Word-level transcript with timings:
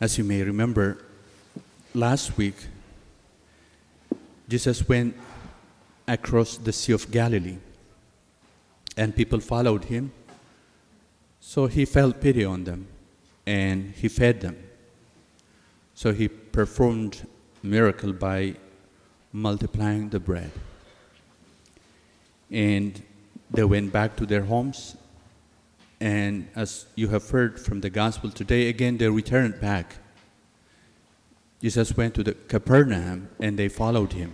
As 0.00 0.16
you 0.16 0.24
may 0.24 0.42
remember, 0.42 0.96
last 1.92 2.38
week, 2.38 2.54
Jesus 4.48 4.88
went 4.88 5.14
across 6.08 6.56
the 6.56 6.72
Sea 6.72 6.94
of 6.94 7.10
Galilee, 7.10 7.58
and 8.96 9.14
people 9.14 9.40
followed 9.40 9.84
him. 9.84 10.10
So 11.38 11.66
he 11.66 11.84
felt 11.84 12.18
pity 12.18 12.46
on 12.46 12.64
them, 12.64 12.88
and 13.46 13.92
he 13.94 14.08
fed 14.08 14.40
them. 14.40 14.56
So 15.94 16.14
he 16.14 16.28
performed 16.28 17.26
miracle 17.62 18.14
by 18.14 18.54
multiplying 19.34 20.08
the 20.08 20.18
bread. 20.18 20.50
And 22.50 23.02
they 23.50 23.64
went 23.64 23.92
back 23.92 24.16
to 24.16 24.24
their 24.24 24.44
homes. 24.44 24.96
And 26.00 26.48
as 26.56 26.86
you 26.94 27.08
have 27.08 27.28
heard 27.28 27.60
from 27.60 27.80
the 27.82 27.90
gospel 27.90 28.30
today, 28.30 28.68
again 28.68 28.96
they 28.96 29.08
returned 29.08 29.60
back. 29.60 29.96
Jesus 31.60 31.94
went 31.94 32.14
to 32.14 32.22
the 32.22 32.32
Capernaum 32.32 33.28
and 33.38 33.58
they 33.58 33.68
followed 33.68 34.14
him. 34.14 34.32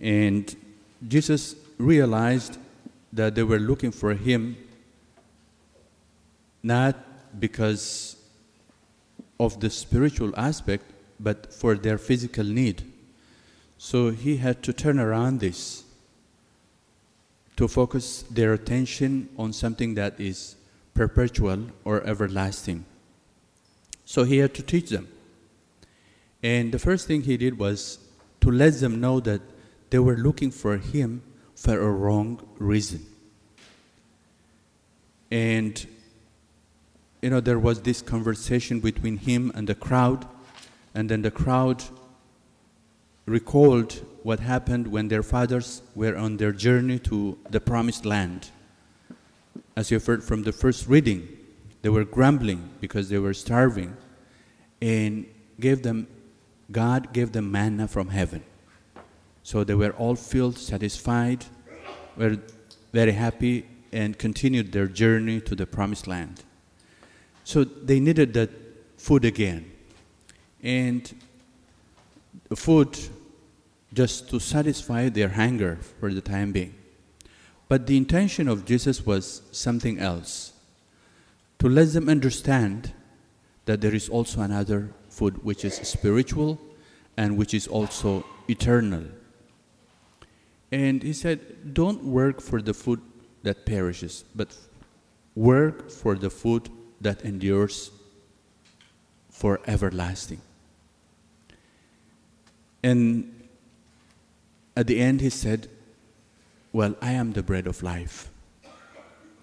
And 0.00 0.54
Jesus 1.06 1.54
realized 1.78 2.58
that 3.12 3.36
they 3.36 3.44
were 3.44 3.58
looking 3.60 3.92
for 3.92 4.14
him 4.14 4.56
not 6.62 6.96
because 7.38 8.16
of 9.38 9.60
the 9.60 9.70
spiritual 9.70 10.32
aspect, 10.36 10.84
but 11.20 11.52
for 11.52 11.76
their 11.76 11.98
physical 11.98 12.44
need. 12.44 12.82
So 13.78 14.10
he 14.10 14.38
had 14.38 14.62
to 14.64 14.72
turn 14.72 14.98
around 14.98 15.38
this 15.38 15.84
to 17.58 17.66
focus 17.66 18.22
their 18.30 18.52
attention 18.52 19.28
on 19.36 19.52
something 19.52 19.94
that 19.94 20.20
is 20.20 20.54
perpetual 20.94 21.66
or 21.84 22.04
everlasting. 22.04 22.84
So 24.04 24.22
he 24.22 24.38
had 24.38 24.54
to 24.54 24.62
teach 24.62 24.90
them. 24.90 25.08
And 26.40 26.70
the 26.70 26.78
first 26.78 27.08
thing 27.08 27.22
he 27.22 27.36
did 27.36 27.58
was 27.58 27.98
to 28.42 28.52
let 28.52 28.74
them 28.74 29.00
know 29.00 29.18
that 29.20 29.40
they 29.90 29.98
were 29.98 30.14
looking 30.16 30.52
for 30.52 30.78
him 30.78 31.20
for 31.56 31.76
a 31.80 31.90
wrong 31.90 32.40
reason. 32.58 33.04
And, 35.32 35.84
you 37.20 37.30
know, 37.30 37.40
there 37.40 37.58
was 37.58 37.82
this 37.82 38.02
conversation 38.02 38.78
between 38.78 39.16
him 39.16 39.50
and 39.56 39.68
the 39.68 39.74
crowd, 39.74 40.28
and 40.94 41.10
then 41.10 41.22
the 41.22 41.32
crowd 41.32 41.82
recalled 43.28 44.04
what 44.22 44.40
happened 44.40 44.88
when 44.88 45.08
their 45.08 45.22
fathers 45.22 45.82
were 45.94 46.16
on 46.16 46.36
their 46.36 46.52
journey 46.52 46.98
to 46.98 47.38
the 47.50 47.60
promised 47.60 48.04
land. 48.04 48.50
As 49.76 49.90
you've 49.90 50.04
heard 50.04 50.24
from 50.24 50.42
the 50.42 50.52
first 50.52 50.88
reading, 50.88 51.28
they 51.82 51.88
were 51.88 52.04
grumbling 52.04 52.70
because 52.80 53.08
they 53.08 53.18
were 53.18 53.34
starving, 53.34 53.96
and 54.82 55.26
gave 55.60 55.82
them, 55.82 56.06
God 56.72 57.12
gave 57.12 57.32
them 57.32 57.50
manna 57.52 57.86
from 57.86 58.08
heaven. 58.08 58.42
So 59.42 59.64
they 59.64 59.74
were 59.74 59.92
all 59.92 60.16
filled, 60.16 60.58
satisfied, 60.58 61.44
were 62.16 62.38
very 62.92 63.12
happy, 63.12 63.66
and 63.92 64.18
continued 64.18 64.72
their 64.72 64.86
journey 64.86 65.40
to 65.42 65.54
the 65.54 65.66
promised 65.66 66.06
land. 66.06 66.42
So 67.44 67.64
they 67.64 68.00
needed 68.00 68.34
that 68.34 68.50
food 68.98 69.24
again. 69.24 69.70
And 70.62 71.14
the 72.48 72.56
food 72.56 72.98
just 73.92 74.28
to 74.30 74.38
satisfy 74.38 75.08
their 75.08 75.30
hunger 75.30 75.78
for 76.00 76.12
the 76.12 76.20
time 76.20 76.52
being. 76.52 76.74
But 77.68 77.86
the 77.86 77.96
intention 77.96 78.48
of 78.48 78.64
Jesus 78.64 79.04
was 79.04 79.42
something 79.52 79.98
else 79.98 80.52
to 81.58 81.68
let 81.68 81.92
them 81.92 82.08
understand 82.08 82.92
that 83.66 83.80
there 83.80 83.94
is 83.94 84.08
also 84.08 84.40
another 84.40 84.90
food 85.08 85.44
which 85.44 85.64
is 85.64 85.74
spiritual 85.74 86.58
and 87.16 87.36
which 87.36 87.52
is 87.52 87.66
also 87.66 88.24
eternal. 88.48 89.04
And 90.70 91.02
he 91.02 91.12
said, 91.12 91.74
Don't 91.74 92.04
work 92.04 92.40
for 92.40 92.62
the 92.62 92.72
food 92.72 93.00
that 93.42 93.66
perishes, 93.66 94.24
but 94.34 94.56
work 95.34 95.90
for 95.90 96.14
the 96.14 96.30
food 96.30 96.70
that 97.00 97.22
endures 97.22 97.90
for 99.30 99.60
everlasting. 99.66 100.40
And 102.82 103.37
at 104.78 104.86
the 104.86 105.00
end, 105.00 105.20
he 105.20 105.28
said, 105.28 105.66
Well, 106.72 106.94
I 107.02 107.10
am 107.10 107.32
the 107.32 107.42
bread 107.42 107.66
of 107.66 107.82
life. 107.82 108.30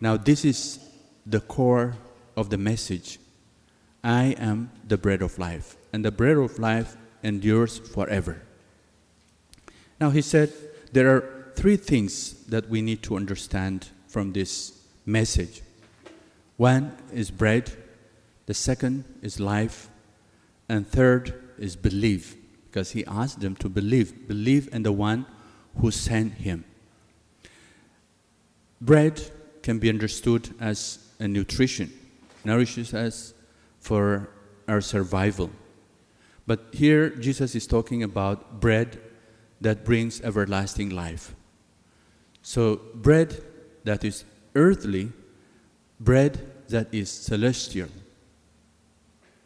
Now, 0.00 0.16
this 0.16 0.42
is 0.42 0.80
the 1.26 1.40
core 1.40 1.96
of 2.34 2.48
the 2.48 2.56
message. 2.56 3.18
I 4.02 4.34
am 4.38 4.70
the 4.86 4.96
bread 4.96 5.20
of 5.20 5.38
life, 5.38 5.76
and 5.92 6.02
the 6.02 6.10
bread 6.10 6.38
of 6.38 6.58
life 6.58 6.96
endures 7.22 7.78
forever. 7.78 8.40
Now, 10.00 10.08
he 10.08 10.22
said, 10.22 10.50
There 10.92 11.14
are 11.14 11.52
three 11.54 11.76
things 11.76 12.46
that 12.46 12.70
we 12.70 12.80
need 12.80 13.02
to 13.02 13.14
understand 13.14 13.88
from 14.06 14.32
this 14.32 14.80
message. 15.04 15.60
One 16.56 16.96
is 17.12 17.30
bread, 17.30 17.70
the 18.46 18.54
second 18.54 19.04
is 19.20 19.38
life, 19.38 19.90
and 20.70 20.88
third 20.88 21.34
is 21.58 21.76
belief 21.76 22.34
because 22.70 22.92
he 22.92 23.04
asked 23.06 23.40
them 23.40 23.56
to 23.56 23.68
believe, 23.68 24.28
believe 24.28 24.68
in 24.72 24.82
the 24.82 24.92
one 24.92 25.26
who 25.80 25.90
sent 25.90 26.34
him. 26.34 26.64
Bread 28.80 29.20
can 29.62 29.78
be 29.78 29.88
understood 29.88 30.54
as 30.60 30.98
a 31.18 31.26
nutrition, 31.26 31.92
nourishes 32.44 32.94
us 32.94 33.34
for 33.80 34.28
our 34.68 34.80
survival. 34.80 35.50
But 36.46 36.66
here 36.72 37.10
Jesus 37.10 37.54
is 37.54 37.66
talking 37.66 38.02
about 38.02 38.60
bread 38.60 39.00
that 39.60 39.84
brings 39.84 40.20
everlasting 40.20 40.90
life. 40.90 41.34
So, 42.42 42.80
bread 42.94 43.42
that 43.84 44.04
is 44.04 44.24
earthly, 44.54 45.12
bread 45.98 46.40
that 46.68 46.92
is 46.92 47.10
celestial, 47.10 47.88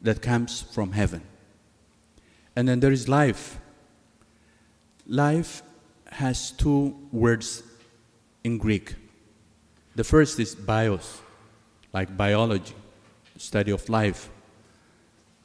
that 0.00 0.22
comes 0.22 0.62
from 0.62 0.92
heaven. 0.92 1.22
And 2.58 2.66
then 2.66 2.80
there 2.80 2.90
is 2.90 3.08
life. 3.08 3.56
Life 5.06 5.62
has 6.10 6.50
two 6.50 6.92
words 7.12 7.62
in 8.42 8.58
Greek. 8.58 8.96
The 9.94 10.02
first 10.02 10.40
is 10.40 10.56
bios, 10.56 11.20
like 11.92 12.16
biology, 12.16 12.74
study 13.36 13.70
of 13.70 13.88
life. 13.88 14.28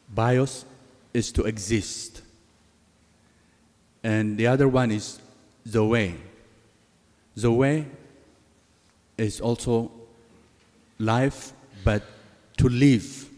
Bios 0.10 0.66
is 1.14 1.32
to 1.34 1.44
exist. 1.44 2.24
And 4.04 4.36
the 4.36 4.48
other 4.48 4.68
one 4.68 4.90
is 4.90 5.20
zoe. 5.68 6.16
Zoe 7.38 7.86
is 9.20 9.40
also 9.40 9.92
life, 10.98 11.54
but 11.84 12.02
to 12.58 12.68
live. 12.68 13.30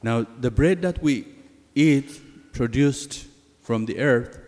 Now, 0.00 0.24
the 0.38 0.52
bread 0.52 0.80
that 0.82 1.02
we 1.02 1.26
eat 1.74 2.20
produced 2.52 3.26
from 3.62 3.86
the 3.86 3.98
earth 3.98 4.38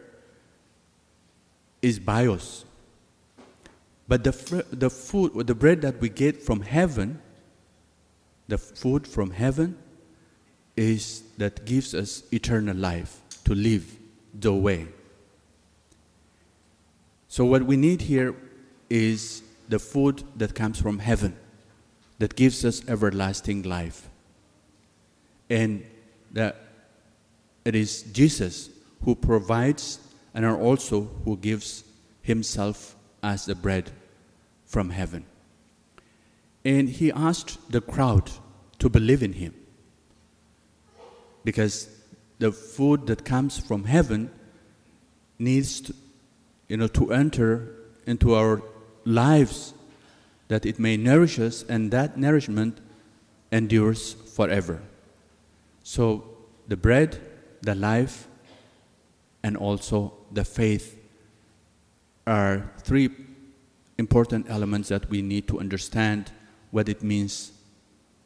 is 1.82 1.98
bios. 1.98 2.64
But 4.06 4.24
the, 4.24 4.64
the 4.70 4.90
food, 4.90 5.32
or 5.34 5.44
the 5.44 5.54
bread 5.54 5.80
that 5.82 6.00
we 6.00 6.08
get 6.08 6.42
from 6.42 6.60
heaven, 6.60 7.20
the 8.48 8.58
food 8.58 9.06
from 9.06 9.30
heaven, 9.30 9.78
is 10.76 11.22
that 11.38 11.64
gives 11.64 11.94
us 11.94 12.22
eternal 12.32 12.76
life 12.76 13.20
to 13.44 13.54
live 13.54 13.96
the 14.34 14.52
way. 14.52 14.88
So, 17.28 17.44
what 17.44 17.62
we 17.64 17.76
need 17.76 18.02
here 18.02 18.34
is 18.90 19.42
the 19.68 19.78
food 19.78 20.22
that 20.36 20.54
comes 20.54 20.80
from 20.80 20.98
heaven, 20.98 21.36
that 22.18 22.36
gives 22.36 22.64
us 22.64 22.86
everlasting 22.88 23.62
life. 23.62 24.08
And 25.48 25.84
the 26.32 26.54
it 27.64 27.74
is 27.74 28.02
Jesus 28.02 28.70
who 29.04 29.14
provides 29.14 29.98
and 30.34 30.44
are 30.44 30.56
also 30.56 31.02
who 31.24 31.36
gives 31.36 31.84
himself 32.22 32.96
as 33.22 33.46
the 33.46 33.54
bread 33.54 33.90
from 34.66 34.90
heaven. 34.90 35.24
And 36.64 36.88
he 36.88 37.12
asked 37.12 37.70
the 37.70 37.80
crowd 37.80 38.30
to 38.78 38.88
believe 38.88 39.22
in 39.22 39.34
him 39.34 39.54
because 41.44 41.88
the 42.38 42.50
food 42.50 43.06
that 43.06 43.24
comes 43.24 43.58
from 43.58 43.84
heaven 43.84 44.30
needs 45.38 45.80
to, 45.82 45.94
you 46.68 46.76
know, 46.76 46.88
to 46.88 47.12
enter 47.12 47.76
into 48.06 48.34
our 48.34 48.62
lives 49.04 49.74
that 50.48 50.66
it 50.66 50.78
may 50.78 50.96
nourish 50.96 51.38
us 51.38 51.64
and 51.68 51.90
that 51.90 52.16
nourishment 52.16 52.78
endures 53.52 54.14
forever. 54.14 54.82
So 55.82 56.24
the 56.66 56.76
bread 56.76 57.20
the 57.64 57.74
life, 57.74 58.28
and 59.42 59.56
also 59.56 60.12
the 60.32 60.44
faith 60.44 60.98
are 62.26 62.70
three 62.78 63.10
important 63.98 64.46
elements 64.48 64.88
that 64.88 65.08
we 65.10 65.22
need 65.22 65.46
to 65.48 65.60
understand 65.60 66.32
what 66.70 66.88
it 66.88 67.02
means 67.02 67.52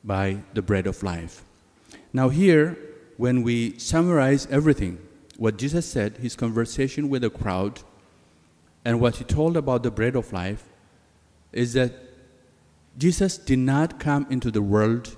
by 0.05 0.39
the 0.55 0.63
bread 0.63 0.87
of 0.87 1.03
life. 1.03 1.43
Now, 2.13 2.29
here, 2.29 2.79
when 3.17 3.43
we 3.43 3.79
summarize 3.79 4.47
everything, 4.51 4.99
what 5.37 5.59
Jesus 5.59 5.87
said, 5.87 6.19
his 6.19 6.37
conversation 6.37 7.09
with 7.09 7.23
the 7.23 7.31
crowd, 7.31 7.81
and 8.85 9.01
what 9.01 9.17
he 9.17 9.25
told 9.25 9.57
about 9.57 9.83
the 9.83 9.91
bread 9.91 10.17
of 10.17 10.33
life, 10.33 10.65
is 11.53 11.73
that 11.75 11.93
Jesus 12.97 13.37
did 13.39 13.59
not 13.59 14.01
come 14.01 14.27
into 14.31 14.51
the 14.51 14.63
world 14.63 15.17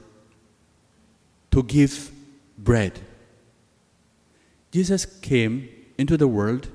to 1.51 1.63
give 1.63 2.11
bread. 2.59 3.01
Jesus 4.71 5.05
came 5.05 5.69
into 5.99 6.17
the 6.17 6.29
world 6.29 6.69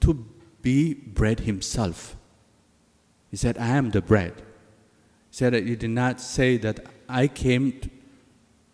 to 0.00 0.26
be 0.62 0.94
bread 0.94 1.40
himself. 1.40 2.16
He 3.30 3.36
said, 3.36 3.58
I 3.58 3.68
am 3.68 3.90
the 3.90 4.02
bread. 4.02 4.34
He 4.36 5.36
said 5.36 5.52
that 5.52 5.66
he 5.66 5.76
did 5.76 5.90
not 5.90 6.20
say 6.20 6.56
that 6.58 6.86
I 7.08 7.28
came 7.28 7.80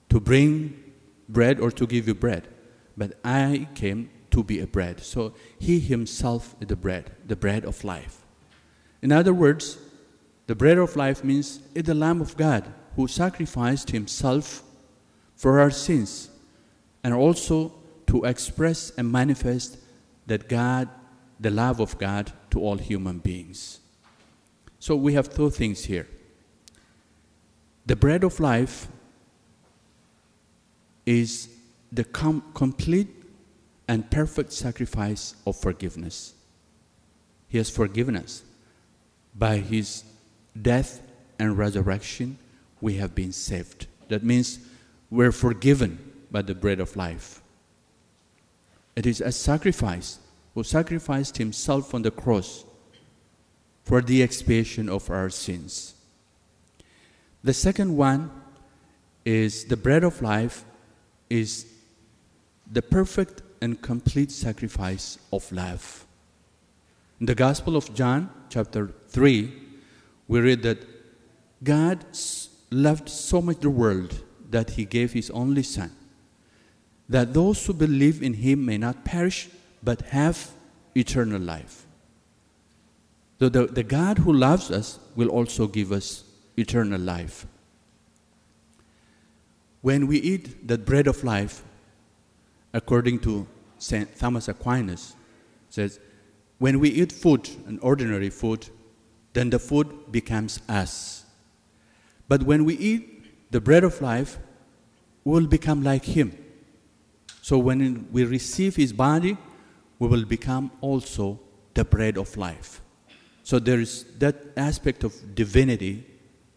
to 0.09 0.21
bring 0.21 0.83
bread 1.29 1.61
or 1.61 1.71
to 1.71 1.87
give 1.87 2.07
you 2.07 2.15
bread, 2.15 2.49
but 2.97 3.19
I 3.25 3.69
came 3.75 4.11
to 4.31 4.43
be 4.43 4.61
a 4.61 4.67
bread. 4.67 5.01
So 5.01 5.35
he 5.59 5.81
himself 5.81 6.55
is 6.61 6.69
the 6.69 6.77
bread, 6.77 7.13
the 7.27 7.37
bread 7.37 7.65
of 7.65 7.85
life. 7.85 8.25
In 9.03 9.13
other 9.13 9.35
words, 9.35 9.79
the 10.47 10.55
bread 10.55 10.79
of 10.79 10.97
life 10.97 11.25
means 11.25 11.61
it's 11.75 11.87
the 11.87 11.95
Lamb 11.95 12.21
of 12.21 12.37
God 12.37 12.73
who 12.95 13.09
sacrificed 13.09 13.91
himself 13.91 14.63
for 15.35 15.61
our 15.61 15.71
sins 15.71 16.31
and 17.05 17.13
also 17.13 17.75
to 18.09 18.25
express 18.25 18.91
and 18.97 19.11
manifest 19.11 19.79
that 20.27 20.49
God, 20.49 20.89
the 21.39 21.51
love 21.51 21.81
of 21.81 21.99
God 21.99 22.33
to 22.51 22.61
all 22.61 22.77
human 22.77 23.19
beings. 23.19 23.81
So 24.79 24.97
we 24.97 25.15
have 25.15 25.35
two 25.35 25.51
things 25.51 25.85
here. 25.85 26.07
The 27.87 27.97
bread 27.97 28.25
of 28.25 28.41
life 28.41 28.89
is 31.05 31.49
the 31.93 32.05
com- 32.05 32.43
complete 32.55 33.09
and 33.89 34.11
perfect 34.11 34.53
sacrifice 34.53 35.35
of 35.47 35.57
forgiveness. 35.57 36.35
He 37.49 37.59
has 37.59 37.71
forgiven 37.71 38.17
us. 38.17 38.43
By 39.35 39.59
his 39.59 40.03
death 40.61 41.01
and 41.39 41.57
resurrection, 41.57 42.39
we 42.81 42.95
have 42.95 43.15
been 43.15 43.33
saved. 43.33 43.87
That 44.09 44.25
means 44.25 44.59
we're 45.11 45.33
forgiven 45.33 45.99
by 46.31 46.43
the 46.43 46.55
bread 46.55 46.81
of 46.81 46.97
life. 46.97 47.41
It 48.97 49.07
is 49.07 49.21
a 49.21 49.31
sacrifice 49.31 50.19
who 50.55 50.65
sacrificed 50.65 51.37
himself 51.37 51.95
on 51.95 52.03
the 52.03 52.11
cross 52.11 52.65
for 53.85 54.01
the 54.01 54.23
expiation 54.23 54.89
of 54.89 55.11
our 55.11 55.31
sins. 55.31 55.95
The 57.45 57.55
second 57.55 57.97
one 57.97 58.31
is 59.25 59.67
the 59.67 59.77
bread 59.77 60.03
of 60.03 60.23
life 60.23 60.65
is 61.29 61.67
the 62.73 62.83
perfect 62.83 63.43
and 63.61 63.81
complete 63.81 64.33
sacrifice 64.33 65.19
of 65.33 65.51
love. 65.53 66.07
In 67.21 67.27
the 67.27 67.35
Gospel 67.35 67.77
of 67.77 67.95
John, 67.95 68.31
chapter 68.49 68.91
3, 69.09 69.53
we 70.29 70.41
read 70.41 70.63
that 70.63 70.85
God 71.63 72.05
loved 72.71 73.09
so 73.09 73.41
much 73.41 73.61
the 73.61 73.71
world 73.71 74.23
that 74.51 74.71
he 74.71 74.85
gave 74.85 75.13
his 75.13 75.31
only 75.31 75.63
Son, 75.63 75.91
that 77.09 77.35
those 77.35 77.65
who 77.67 77.73
believe 77.73 78.23
in 78.23 78.35
him 78.35 78.65
may 78.65 78.79
not 78.79 79.05
perish 79.05 79.49
but 79.83 80.01
have 80.03 80.51
eternal 80.95 81.41
life. 81.41 81.87
So 83.39 83.49
the, 83.49 83.67
the 83.67 83.83
God 83.83 84.19
who 84.19 84.33
loves 84.33 84.71
us 84.71 84.99
will 85.15 85.29
also 85.29 85.67
give 85.67 85.93
us 85.93 86.25
eternal 86.57 87.01
life. 87.01 87.47
When 89.83 90.07
we 90.07 90.19
eat 90.19 90.67
the 90.67 90.79
bread 90.79 91.07
of 91.07 91.23
life, 91.23 91.63
according 92.73 93.21
to 93.21 93.47
St. 93.79 94.19
Thomas 94.19 94.49
Aquinas, 94.49 95.15
says, 95.69 96.01
when 96.59 96.81
we 96.81 96.89
eat 96.89 97.13
food, 97.13 97.49
an 97.67 97.79
ordinary 97.81 98.31
food, 98.31 98.69
then 99.35 99.51
the 99.51 99.59
food 99.59 100.11
becomes 100.11 100.61
us. 100.69 101.27
But 102.27 102.43
when 102.43 102.65
we 102.65 102.75
eat 102.77 103.51
the 103.53 103.61
bread 103.61 103.85
of 103.85 104.01
life, 104.01 104.39
we 105.25 105.33
will 105.33 105.47
become 105.47 105.83
like 105.83 106.05
him. 106.05 106.37
So 107.47 107.59
when 107.59 108.09
we 108.11 108.25
receive 108.25 108.75
his 108.75 108.93
body, 108.93 109.39
we 110.01 110.09
will 110.09 110.25
become 110.25 110.73
also 110.81 111.39
the 111.75 111.85
bread 111.85 112.19
of 112.19 112.37
life. 112.37 112.81
So 113.45 113.61
there 113.61 113.79
is 113.79 114.05
that 114.19 114.35
aspect 114.57 115.05
of 115.05 115.15
divinity 115.37 116.05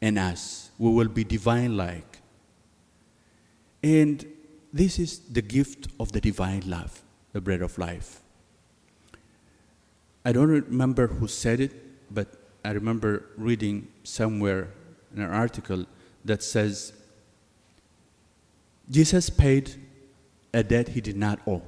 in 0.02 0.18
us. 0.18 0.72
We 0.80 0.90
will 0.90 1.08
be 1.08 1.24
divine 1.24 1.78
like. 1.78 2.22
And 3.84 4.26
this 4.74 4.98
is 4.98 5.20
the 5.20 5.44
gift 5.44 5.90
of 6.00 6.12
the 6.12 6.20
divine 6.20 6.64
love, 6.66 7.04
the 7.34 7.42
bread 7.42 7.62
of 7.62 7.78
life. 7.78 8.22
I 10.26 10.32
don't 10.32 10.50
remember 10.50 11.06
who 11.06 11.28
said 11.28 11.60
it, 11.60 11.72
but 12.12 12.30
I 12.66 12.72
remember 12.72 13.26
reading 13.38 13.90
somewhere 14.04 14.70
in 15.16 15.22
an 15.22 15.30
article 15.30 15.86
that 16.26 16.42
says 16.42 16.94
Jesus 18.90 19.30
paid 19.30 19.76
a 20.54 20.64
debt 20.64 20.90
he 20.90 21.02
did 21.02 21.18
not 21.18 21.40
owe 21.48 21.62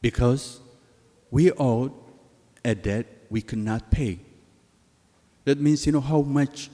because 0.00 0.60
we 1.30 1.52
owed 1.52 1.92
a 2.64 2.74
debt 2.74 3.06
we 3.30 3.40
could 3.40 3.58
not 3.58 3.90
pay. 3.90 4.18
That 5.44 5.58
means, 5.60 5.86
you 5.86 5.92
know, 5.92 6.00
how 6.00 6.22
much 6.22 6.70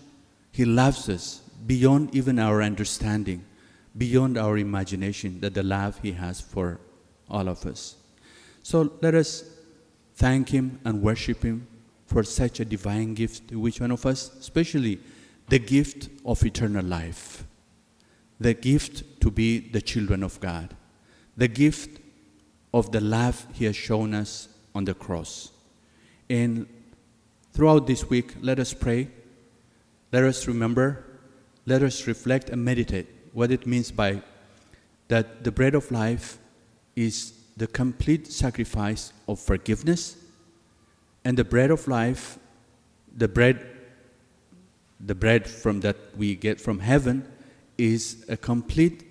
he 0.52 0.64
loves 0.64 1.08
us 1.08 1.40
beyond 1.66 2.14
even 2.14 2.38
our 2.38 2.62
understanding 2.62 3.44
beyond 3.96 4.36
our 4.36 4.58
imagination 4.58 5.40
that 5.40 5.54
the 5.54 5.62
love 5.62 5.98
He 6.02 6.12
has 6.12 6.40
for 6.40 6.80
all 7.30 7.48
of 7.48 7.64
us. 7.66 7.96
So 8.62 8.92
let 9.00 9.14
us 9.14 9.44
thank 10.16 10.50
Him 10.50 10.80
and 10.84 11.02
worship 11.02 11.42
Him 11.42 11.66
for 12.06 12.22
such 12.22 12.60
a 12.60 12.64
divine 12.64 13.14
gift 13.14 13.48
to 13.48 13.68
each 13.68 13.80
one 13.80 13.90
of 13.90 14.04
us, 14.06 14.30
especially 14.38 15.00
the 15.48 15.58
gift 15.58 16.08
of 16.24 16.44
eternal 16.44 16.84
life, 16.84 17.44
the 18.38 18.54
gift 18.54 19.20
to 19.20 19.30
be 19.30 19.58
the 19.58 19.80
children 19.80 20.22
of 20.22 20.40
God, 20.40 20.74
the 21.36 21.48
gift 21.48 22.00
of 22.72 22.92
the 22.92 23.00
love 23.00 23.46
He 23.52 23.64
has 23.64 23.76
shown 23.76 24.14
us 24.14 24.48
on 24.74 24.84
the 24.84 24.94
cross. 24.94 25.50
And 26.28 26.66
throughout 27.52 27.86
this 27.86 28.08
week, 28.08 28.34
let 28.40 28.58
us 28.58 28.74
pray, 28.74 29.08
let 30.12 30.24
us 30.24 30.46
remember, 30.46 31.04
let 31.64 31.82
us 31.82 32.06
reflect 32.06 32.50
and 32.50 32.64
meditate 32.64 33.06
what 33.32 33.50
it 33.50 33.66
means 33.66 33.90
by 33.90 34.22
that 35.08 35.44
the 35.44 35.52
bread 35.52 35.74
of 35.74 35.90
life 35.90 36.38
is 36.94 37.32
the 37.56 37.66
complete 37.66 38.32
sacrifice 38.32 39.12
of 39.28 39.38
forgiveness 39.38 40.16
and 41.24 41.36
the 41.36 41.44
bread 41.44 41.70
of 41.70 41.86
life 41.88 42.38
the 43.16 43.28
bread 43.28 43.66
the 45.00 45.14
bread 45.14 45.48
from 45.48 45.80
that 45.80 45.96
we 46.16 46.34
get 46.34 46.60
from 46.60 46.78
heaven 46.78 47.26
is 47.78 48.24
a 48.28 48.36
complete 48.36 49.04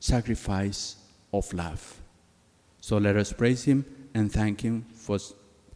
sacrifice 0.00 0.96
of 1.32 1.52
love. 1.52 2.00
So 2.80 2.98
let 2.98 3.16
us 3.16 3.32
praise 3.32 3.64
him 3.64 3.84
and 4.14 4.30
thank 4.30 4.60
him 4.60 4.86
for 4.94 5.18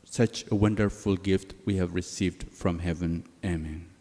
such 0.05 0.45
a 0.51 0.55
wonderful 0.55 1.17
gift 1.17 1.55
we 1.65 1.77
have 1.77 1.95
received 1.95 2.51
from 2.53 2.81
heaven. 2.81 3.25
Amen 3.45 3.96